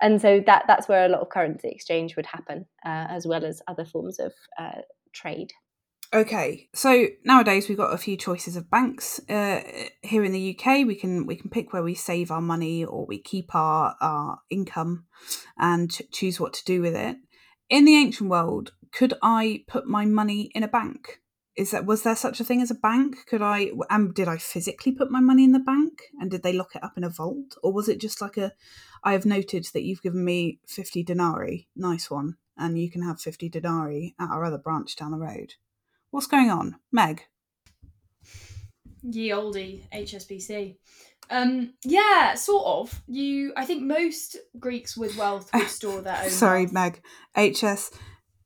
[0.00, 3.44] and so that that's where a lot of currency exchange would happen, uh, as well
[3.44, 4.80] as other forms of uh,
[5.12, 5.52] trade.
[6.14, 9.18] Okay, so nowadays we've got a few choices of banks.
[9.30, 9.62] Uh,
[10.02, 13.06] here in the UK, we can we can pick where we save our money or
[13.06, 15.06] we keep our our income,
[15.56, 17.16] and choose what to do with it.
[17.70, 21.22] In the ancient world, could I put my money in a bank?
[21.56, 23.16] Is that was there such a thing as a bank?
[23.26, 26.52] Could I um did I physically put my money in the bank and did they
[26.52, 28.52] lock it up in a vault or was it just like a
[29.02, 33.18] I have noted that you've given me fifty denarii, nice one, and you can have
[33.18, 35.54] fifty denarii at our other branch down the road.
[36.12, 36.76] What's going on?
[36.92, 37.22] Meg?
[39.02, 40.76] Ye oldie HSBC.
[41.30, 43.02] Um, yeah, sort of.
[43.06, 46.28] You, I think most Greeks with wealth would store their own.
[46.28, 47.00] Sorry, wealth.
[47.34, 47.54] Meg.
[47.54, 47.92] HS,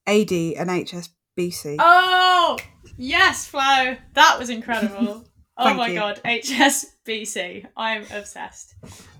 [0.07, 1.77] AD, and HSBC.
[1.81, 2.57] Oh
[2.97, 3.97] yes, Flo.
[4.15, 5.25] That was incredible.
[5.59, 5.95] oh my you.
[5.97, 7.67] god, HSBC.
[7.77, 8.77] I'm obsessed.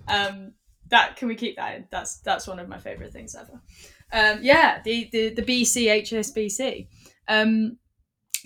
[0.07, 0.53] Um,
[0.87, 1.87] that can we keep that in?
[1.91, 3.61] That's that's one of my favorite things ever.
[4.13, 6.87] Um, yeah, the the the BC HSBC.
[7.27, 7.77] Um,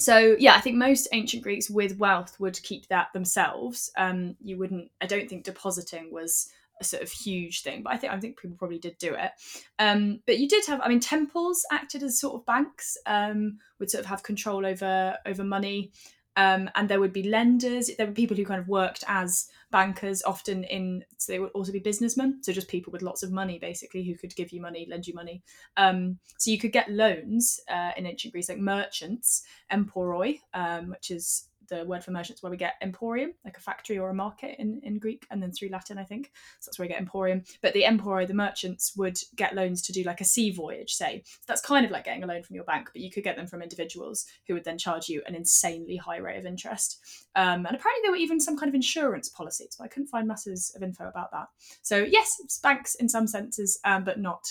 [0.02, 3.92] so yeah, I think most ancient Greeks with wealth would keep that themselves.
[3.98, 4.92] Um, you wouldn't.
[5.02, 8.40] I don't think depositing was a sort of huge thing, but I think I think
[8.40, 9.32] people probably did do it.
[9.80, 10.82] Um, but you did have.
[10.82, 12.98] I mean, temples acted as sort of banks.
[13.06, 15.92] Um, would sort of have control over over money.
[16.38, 17.90] Um, and there would be lenders.
[17.98, 21.04] There were people who kind of worked as bankers, often in.
[21.18, 22.42] So they would also be businessmen.
[22.42, 25.14] So just people with lots of money, basically, who could give you money, lend you
[25.14, 25.44] money.
[25.78, 31.12] Um, so you could get loans uh, in ancient Greece, like merchants, emporoi, um, which
[31.12, 34.58] is the word for merchants where we get emporium, like a factory or a market
[34.60, 36.32] in, in Greek, and then through Latin, I think.
[36.60, 37.44] So that's where we get emporium.
[37.62, 41.24] But the emporoi, the merchants, would get loans to do like a sea voyage, say.
[41.26, 43.38] So that's kind of like getting a loan from your bank, but you could get
[43.38, 47.00] them from individuals who would then charge you an insanely high rate of interest.
[47.36, 50.28] Um, and apparently there were even some kind of insurance policies, but I couldn't find
[50.28, 51.48] masses of info about that.
[51.82, 54.44] So yes, banks in some senses, um, but not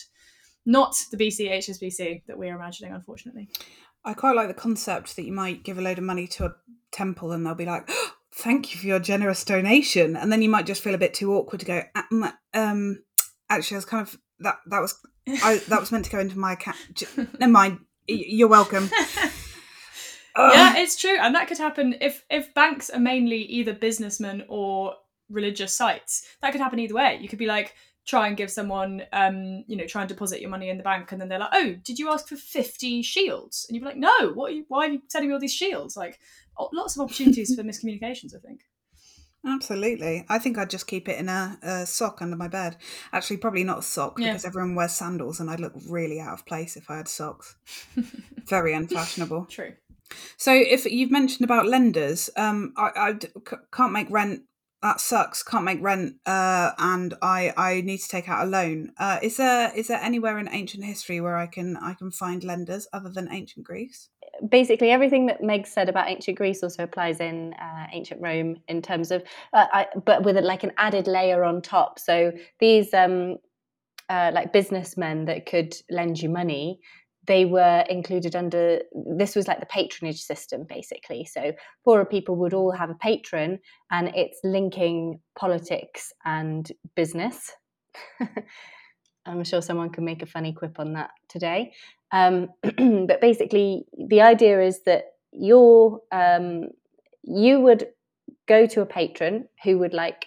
[0.67, 3.49] not the BC HSBC that we're imagining, unfortunately.
[4.05, 6.55] I quite like the concept that you might give a load of money to a
[6.93, 10.49] temple and they'll be like, "Oh, "Thank you for your generous donation," and then you
[10.49, 11.83] might just feel a bit too awkward to go.
[11.95, 13.03] "Um, Um,
[13.49, 14.57] actually, I was kind of that.
[14.67, 14.95] That was
[15.29, 17.03] I, that was meant to go into my account.
[17.39, 17.81] Never mind.
[18.07, 18.91] You're welcome.
[20.37, 20.53] Ugh.
[20.55, 24.95] yeah, it's true, and that could happen if if banks are mainly either businessmen or
[25.29, 26.27] religious sites.
[26.41, 27.19] That could happen either way.
[27.21, 27.75] You could be like
[28.11, 31.13] try and give someone um you know try and deposit your money in the bank
[31.13, 33.97] and then they're like oh did you ask for 50 shields and you'd be like
[33.97, 36.19] no what are you, why are you sending me all these shields like
[36.73, 38.63] lots of opportunities for miscommunications i think
[39.47, 40.27] Absolutely.
[40.29, 42.77] I think I'd just keep it in a, a sock under my bed.
[43.11, 44.27] Actually, probably not a sock Yeah.
[44.33, 47.57] because everyone wears sandals and I'd look really out of place if I had socks.
[48.47, 49.47] Very unfashionable.
[49.47, 49.73] true
[50.37, 53.19] So, if you've mentioned about lenders, um, I, I
[53.73, 54.43] can't make rent.
[54.83, 55.43] That sucks.
[55.43, 58.93] Can't make rent, uh, and I, I need to take out a loan.
[58.99, 62.43] Uh, is there is there anywhere in ancient history where I can I can find
[62.43, 64.09] lenders other than ancient Greece?
[64.49, 68.83] basically everything that Meg said about ancient Greece also applies in uh, ancient Rome in
[68.83, 71.99] terms of, uh, I, but with like an added layer on top.
[71.99, 73.37] So these um,
[74.09, 76.81] uh, like businessmen that could lend you money,
[77.27, 78.81] they were included under
[79.17, 81.25] this was like the patronage system basically.
[81.25, 81.53] So
[81.85, 83.59] poorer people would all have a patron,
[83.91, 87.53] and it's linking politics and business.
[89.27, 91.73] I'm sure someone can make a funny quip on that today.
[92.11, 96.69] Um, but basically, the idea is that you're um,
[97.23, 97.89] you would
[98.49, 100.27] go to a patron who would like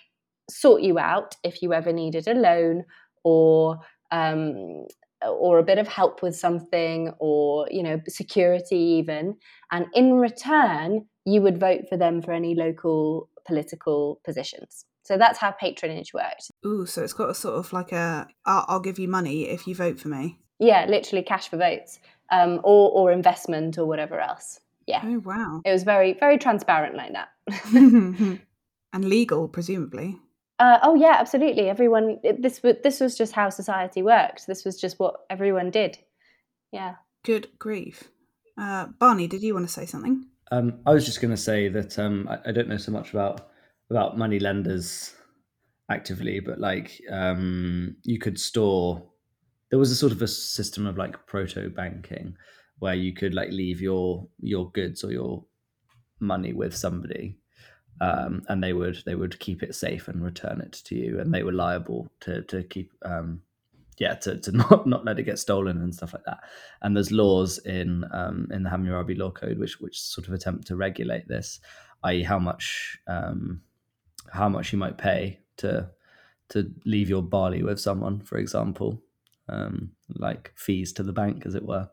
[0.49, 2.83] sort you out if you ever needed a loan
[3.23, 3.79] or
[4.11, 4.85] um,
[5.29, 9.35] or a bit of help with something or you know security even
[9.71, 15.39] and in return you would vote for them for any local political positions so that's
[15.39, 18.99] how patronage worked Ooh, so it's got a sort of like a I'll, I'll give
[18.99, 20.39] you money if you vote for me.
[20.59, 21.99] yeah literally cash for votes
[22.31, 25.61] um, or or investment or whatever else yeah Oh wow.
[25.65, 27.29] it was very very transparent like that
[28.93, 30.19] and legal, presumably.
[30.59, 31.69] Uh, oh yeah, absolutely.
[31.69, 34.47] Everyone, it, this was this was just how society worked.
[34.47, 35.97] This was just what everyone did.
[36.71, 36.95] Yeah.
[37.23, 38.09] Good grief.
[38.57, 40.25] Uh, Barney, did you want to say something?
[40.51, 43.11] Um, I was just going to say that um, I, I don't know so much
[43.11, 43.49] about
[43.89, 45.13] about money lenders
[45.89, 49.09] actively, but like um, you could store.
[49.69, 52.35] There was a sort of a system of like proto banking
[52.77, 55.45] where you could like leave your your goods or your
[56.19, 57.39] money with somebody,
[58.01, 61.33] um, and they would they would keep it safe and return it to you, and
[61.33, 63.41] they were liable to to keep um,
[63.97, 66.39] yeah to, to not not let it get stolen and stuff like that.
[66.81, 70.67] And there's laws in um, in the Hammurabi Law Code which which sort of attempt
[70.67, 71.59] to regulate this,
[72.03, 73.61] i.e., how much um,
[74.31, 75.89] how much you might pay to
[76.49, 79.01] to leave your barley with someone, for example,
[79.49, 81.89] um, like fees to the bank, as it were.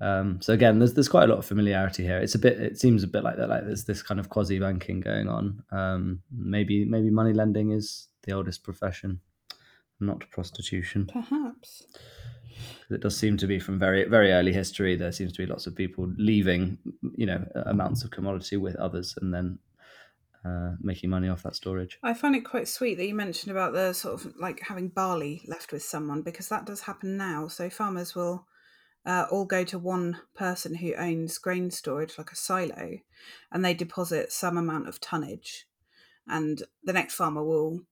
[0.00, 2.18] Um, so again, there's there's quite a lot of familiarity here.
[2.18, 2.58] It's a bit.
[2.60, 3.48] It seems a bit like that.
[3.48, 5.62] Like there's this kind of quasi banking going on.
[5.70, 9.20] Um, maybe maybe money lending is the oldest profession,
[10.00, 11.06] not prostitution.
[11.06, 11.86] Perhaps.
[12.90, 14.96] It does seem to be from very very early history.
[14.96, 16.78] There seems to be lots of people leaving,
[17.16, 19.58] you know, amounts of commodity with others, and then
[20.44, 21.98] uh, making money off that storage.
[22.02, 25.42] I find it quite sweet that you mentioned about the sort of like having barley
[25.46, 27.48] left with someone because that does happen now.
[27.48, 28.46] So farmers will
[29.06, 32.98] uh, all go to one person who owns grain storage, like a silo,
[33.50, 35.66] and they deposit some amount of tonnage,
[36.26, 37.82] and the next farmer will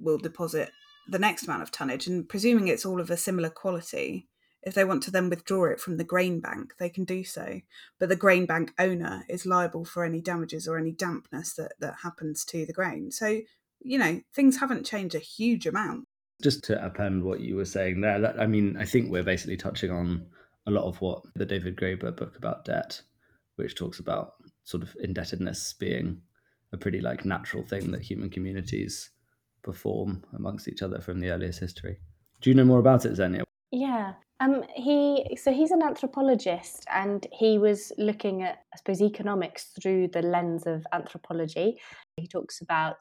[0.00, 0.70] will deposit
[1.08, 4.28] the next amount of tonnage, and presuming it's all of a similar quality.
[4.62, 7.62] If they want to then withdraw it from the grain bank, they can do so.
[7.98, 11.96] But the grain bank owner is liable for any damages or any dampness that, that
[12.04, 13.10] happens to the grain.
[13.10, 13.40] So,
[13.80, 16.06] you know, things haven't changed a huge amount.
[16.40, 19.56] Just to append what you were saying there, that, I mean, I think we're basically
[19.56, 20.26] touching on
[20.66, 23.02] a lot of what the David Graeber book about debt,
[23.56, 26.22] which talks about sort of indebtedness being
[26.72, 29.10] a pretty like natural thing that human communities
[29.62, 31.98] perform amongst each other from the earliest history.
[32.40, 33.44] Do you know more about it, Xenia?
[33.70, 34.14] Yeah.
[34.40, 40.08] Um, he so he's an anthropologist and he was looking at I suppose economics through
[40.08, 41.78] the lens of anthropology.
[42.16, 42.96] He talks about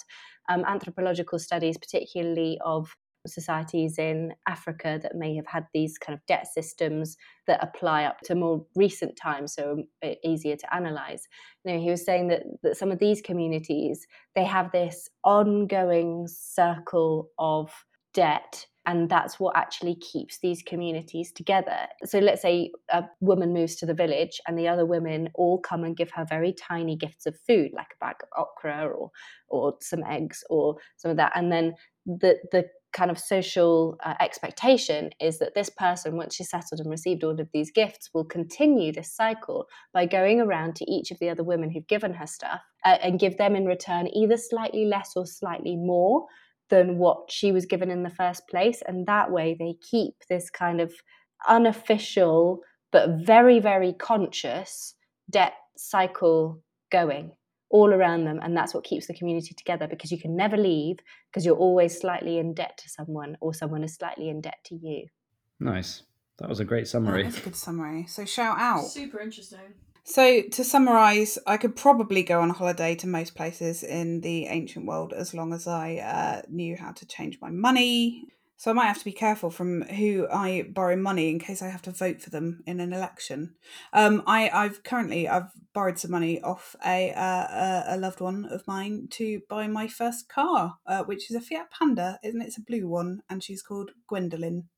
[0.50, 2.96] um, anthropological studies, particularly of
[3.28, 8.20] societies in Africa that may have had these kind of debt systems that apply up
[8.22, 9.84] to more recent times, so
[10.24, 11.28] easier to analyze.
[11.64, 16.28] You know, he was saying that, that some of these communities they have this ongoing
[16.28, 17.72] circle of
[18.14, 21.88] debt and that's what actually keeps these communities together.
[22.04, 25.84] So let's say a woman moves to the village and the other women all come
[25.84, 29.12] and give her very tiny gifts of food, like a bag of okra or
[29.50, 31.74] or some eggs or some of that, and then
[32.06, 36.90] the the kind of social uh, expectation is that this person, once she's settled and
[36.90, 41.20] received all of these gifts, will continue this cycle by going around to each of
[41.20, 44.86] the other women who've given her stuff uh, and give them in return either slightly
[44.86, 46.26] less or slightly more
[46.70, 48.82] than what she was given in the first place.
[48.88, 50.94] And that way they keep this kind of
[51.48, 54.96] unofficial but very, very conscious
[55.30, 57.32] debt cycle going
[57.72, 60.98] all around them and that's what keeps the community together because you can never leave
[61.30, 64.76] because you're always slightly in debt to someone or someone is slightly in debt to
[64.76, 65.08] you
[65.62, 66.04] Nice.
[66.40, 67.24] That was a great summary.
[67.24, 68.08] That's a good summary.
[68.08, 68.86] So shout out.
[68.88, 69.76] Super interesting.
[70.04, 74.88] So to summarize, I could probably go on holiday to most places in the ancient
[74.88, 78.26] world as long as I uh, knew how to change my money.
[78.62, 81.70] So I might have to be careful from who I borrow money in case I
[81.70, 83.56] have to vote for them in an election.
[83.92, 88.68] Um, I I've currently I've borrowed some money off a uh, a loved one of
[88.68, 92.50] mine to buy my first car, uh, which is a Fiat Panda, isn't it?
[92.50, 94.70] It's a blue one, and she's called Gwendolyn,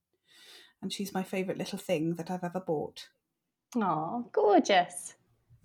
[0.82, 3.10] and she's my favourite little thing that I've ever bought.
[3.76, 5.16] Oh, gorgeous.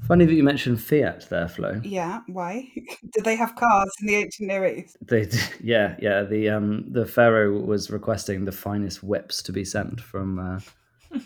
[0.06, 1.80] Funny that you mentioned fiat there, Flo.
[1.82, 2.70] Yeah, why?
[3.12, 4.96] Did they have cars in the ancient Near East?
[5.02, 6.22] They, d- yeah, yeah.
[6.22, 11.18] The um, the pharaoh was requesting the finest whips to be sent from uh,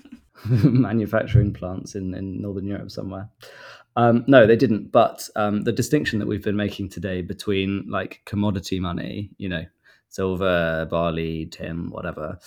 [0.48, 3.28] manufacturing plants in, in northern Europe somewhere.
[3.94, 4.90] Um, no, they didn't.
[4.90, 9.64] But um, the distinction that we've been making today between like commodity money, you know,
[10.08, 12.38] silver, barley, tin, whatever,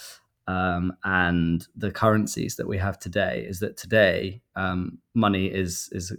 [0.48, 6.12] um, and the currencies that we have today is that today um, money is is
[6.12, 6.16] a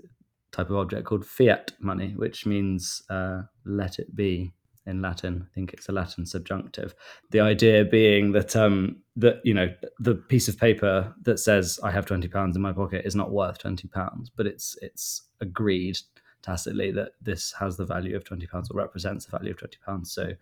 [0.56, 4.52] type of object called fiat money, which means uh, let it be
[4.86, 5.46] in Latin.
[5.50, 6.94] I think it's a Latin subjunctive.
[7.30, 9.68] The idea being that um, that you know
[9.98, 13.30] the piece of paper that says I have twenty pounds in my pocket is not
[13.30, 15.98] worth twenty pounds, but it's it's agreed
[16.42, 19.78] tacitly that this has the value of twenty pounds or represents the value of twenty
[19.84, 20.12] pounds.
[20.12, 20.32] So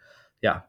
[0.42, 0.60] yeah,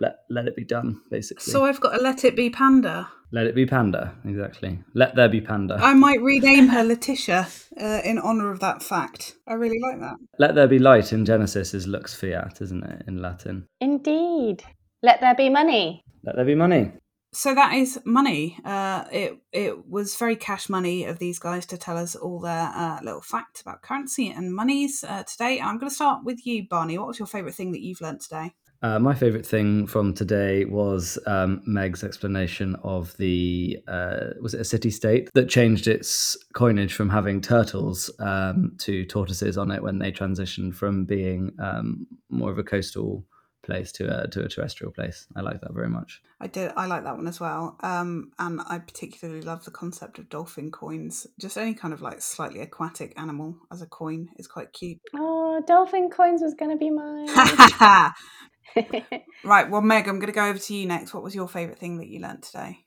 [0.00, 1.52] let let it be done basically.
[1.52, 3.08] So I've got a Let It Be Panda.
[3.32, 4.80] let it be panda exactly.
[4.94, 5.78] Let there be panda.
[5.80, 7.46] I might rename her Letitia
[7.80, 9.36] uh, in honour of that fact.
[9.46, 10.16] I really like that.
[10.38, 13.66] let there be light in Genesis is lux fiat, isn't it in Latin?
[13.80, 14.64] Indeed.
[15.02, 16.02] Let there be money.
[16.24, 16.92] Let there be money.
[17.32, 18.58] So that is money.
[18.64, 22.72] Uh, it it was very cash money of these guys to tell us all their
[22.74, 25.60] uh, little facts about currency and monies uh, today.
[25.60, 26.98] I'm going to start with you, Barney.
[26.98, 28.54] What was your favourite thing that you've learnt today?
[28.82, 34.60] Uh, my favourite thing from today was um, Meg's explanation of the uh, was it
[34.60, 39.82] a city state that changed its coinage from having turtles um, to tortoises on it
[39.82, 43.24] when they transitioned from being um, more of a coastal
[43.62, 45.26] place to a to a terrestrial place.
[45.36, 46.22] I like that very much.
[46.40, 46.72] I did.
[46.76, 47.76] I like that one as well.
[47.80, 51.26] Um, and I particularly love the concept of dolphin coins.
[51.38, 54.98] Just any kind of like slightly aquatic animal as a coin is quite cute.
[55.14, 57.28] Oh, dolphin coins was going to be mine.
[59.44, 59.70] right.
[59.70, 61.14] Well, Meg, I'm going to go over to you next.
[61.14, 62.86] What was your favourite thing that you learnt today?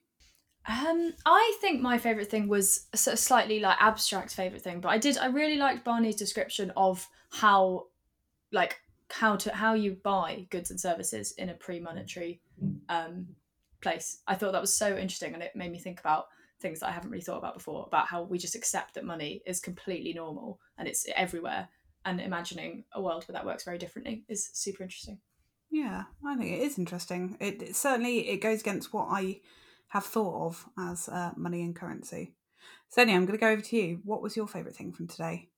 [0.66, 4.80] Um, I think my favorite thing was a sort of slightly like abstract favorite thing,
[4.80, 7.88] but I did I really liked Barney's description of how,
[8.52, 8.80] like
[9.12, 12.42] how to how you buy goods and services in a pre-monetary
[12.88, 13.28] um
[13.82, 14.22] place.
[14.26, 16.28] I thought that was so interesting, and it made me think about
[16.62, 19.42] things that I haven't really thought about before about how we just accept that money
[19.46, 21.68] is completely normal and it's everywhere,
[22.06, 25.20] and imagining a world where that works very differently is super interesting.
[25.74, 27.36] Yeah, I think it is interesting.
[27.40, 29.42] It, it certainly it goes against what I
[29.88, 32.36] have thought of as uh, money and currency.
[32.94, 34.00] Xenia, I'm going to go over to you.
[34.04, 35.50] What was your favourite thing from today?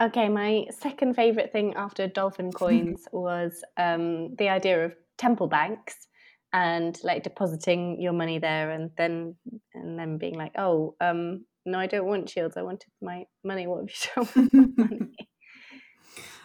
[0.00, 6.08] okay, my second favourite thing after dolphin coins was um, the idea of temple banks
[6.52, 9.34] and like depositing your money there and then
[9.74, 12.56] and then being like, oh, um, no, I don't want shields.
[12.56, 13.66] I wanted my money.
[13.66, 15.07] What if you don't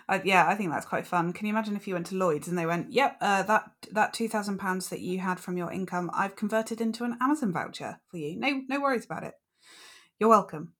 [0.10, 1.34] Uh, yeah, I think that's quite fun.
[1.34, 4.14] Can you imagine if you went to Lloyd's and they went, "Yep, uh, that that
[4.14, 8.00] two thousand pounds that you had from your income, I've converted into an Amazon voucher
[8.10, 8.36] for you.
[8.36, 9.36] No, no worries about it.
[10.20, 10.74] You're welcome."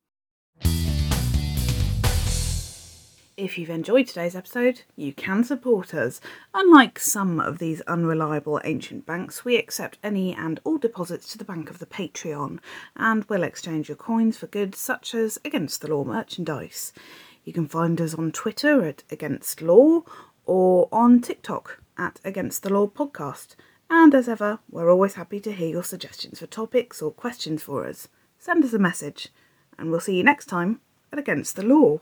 [3.36, 6.22] If you've enjoyed today's episode, you can support us.
[6.54, 11.44] Unlike some of these unreliable ancient banks, we accept any and all deposits to the
[11.44, 12.60] bank of the Patreon
[12.96, 16.94] and will exchange your coins for goods such as against the law merchandise.
[17.44, 20.04] You can find us on Twitter at Against Law
[20.46, 23.56] or on TikTok at Against the Law Podcast.
[23.90, 27.86] And as ever, we're always happy to hear your suggestions for topics or questions for
[27.86, 28.08] us.
[28.40, 29.30] Send us a message,
[29.78, 30.80] and we'll see you next time
[31.12, 32.00] at Against the Law.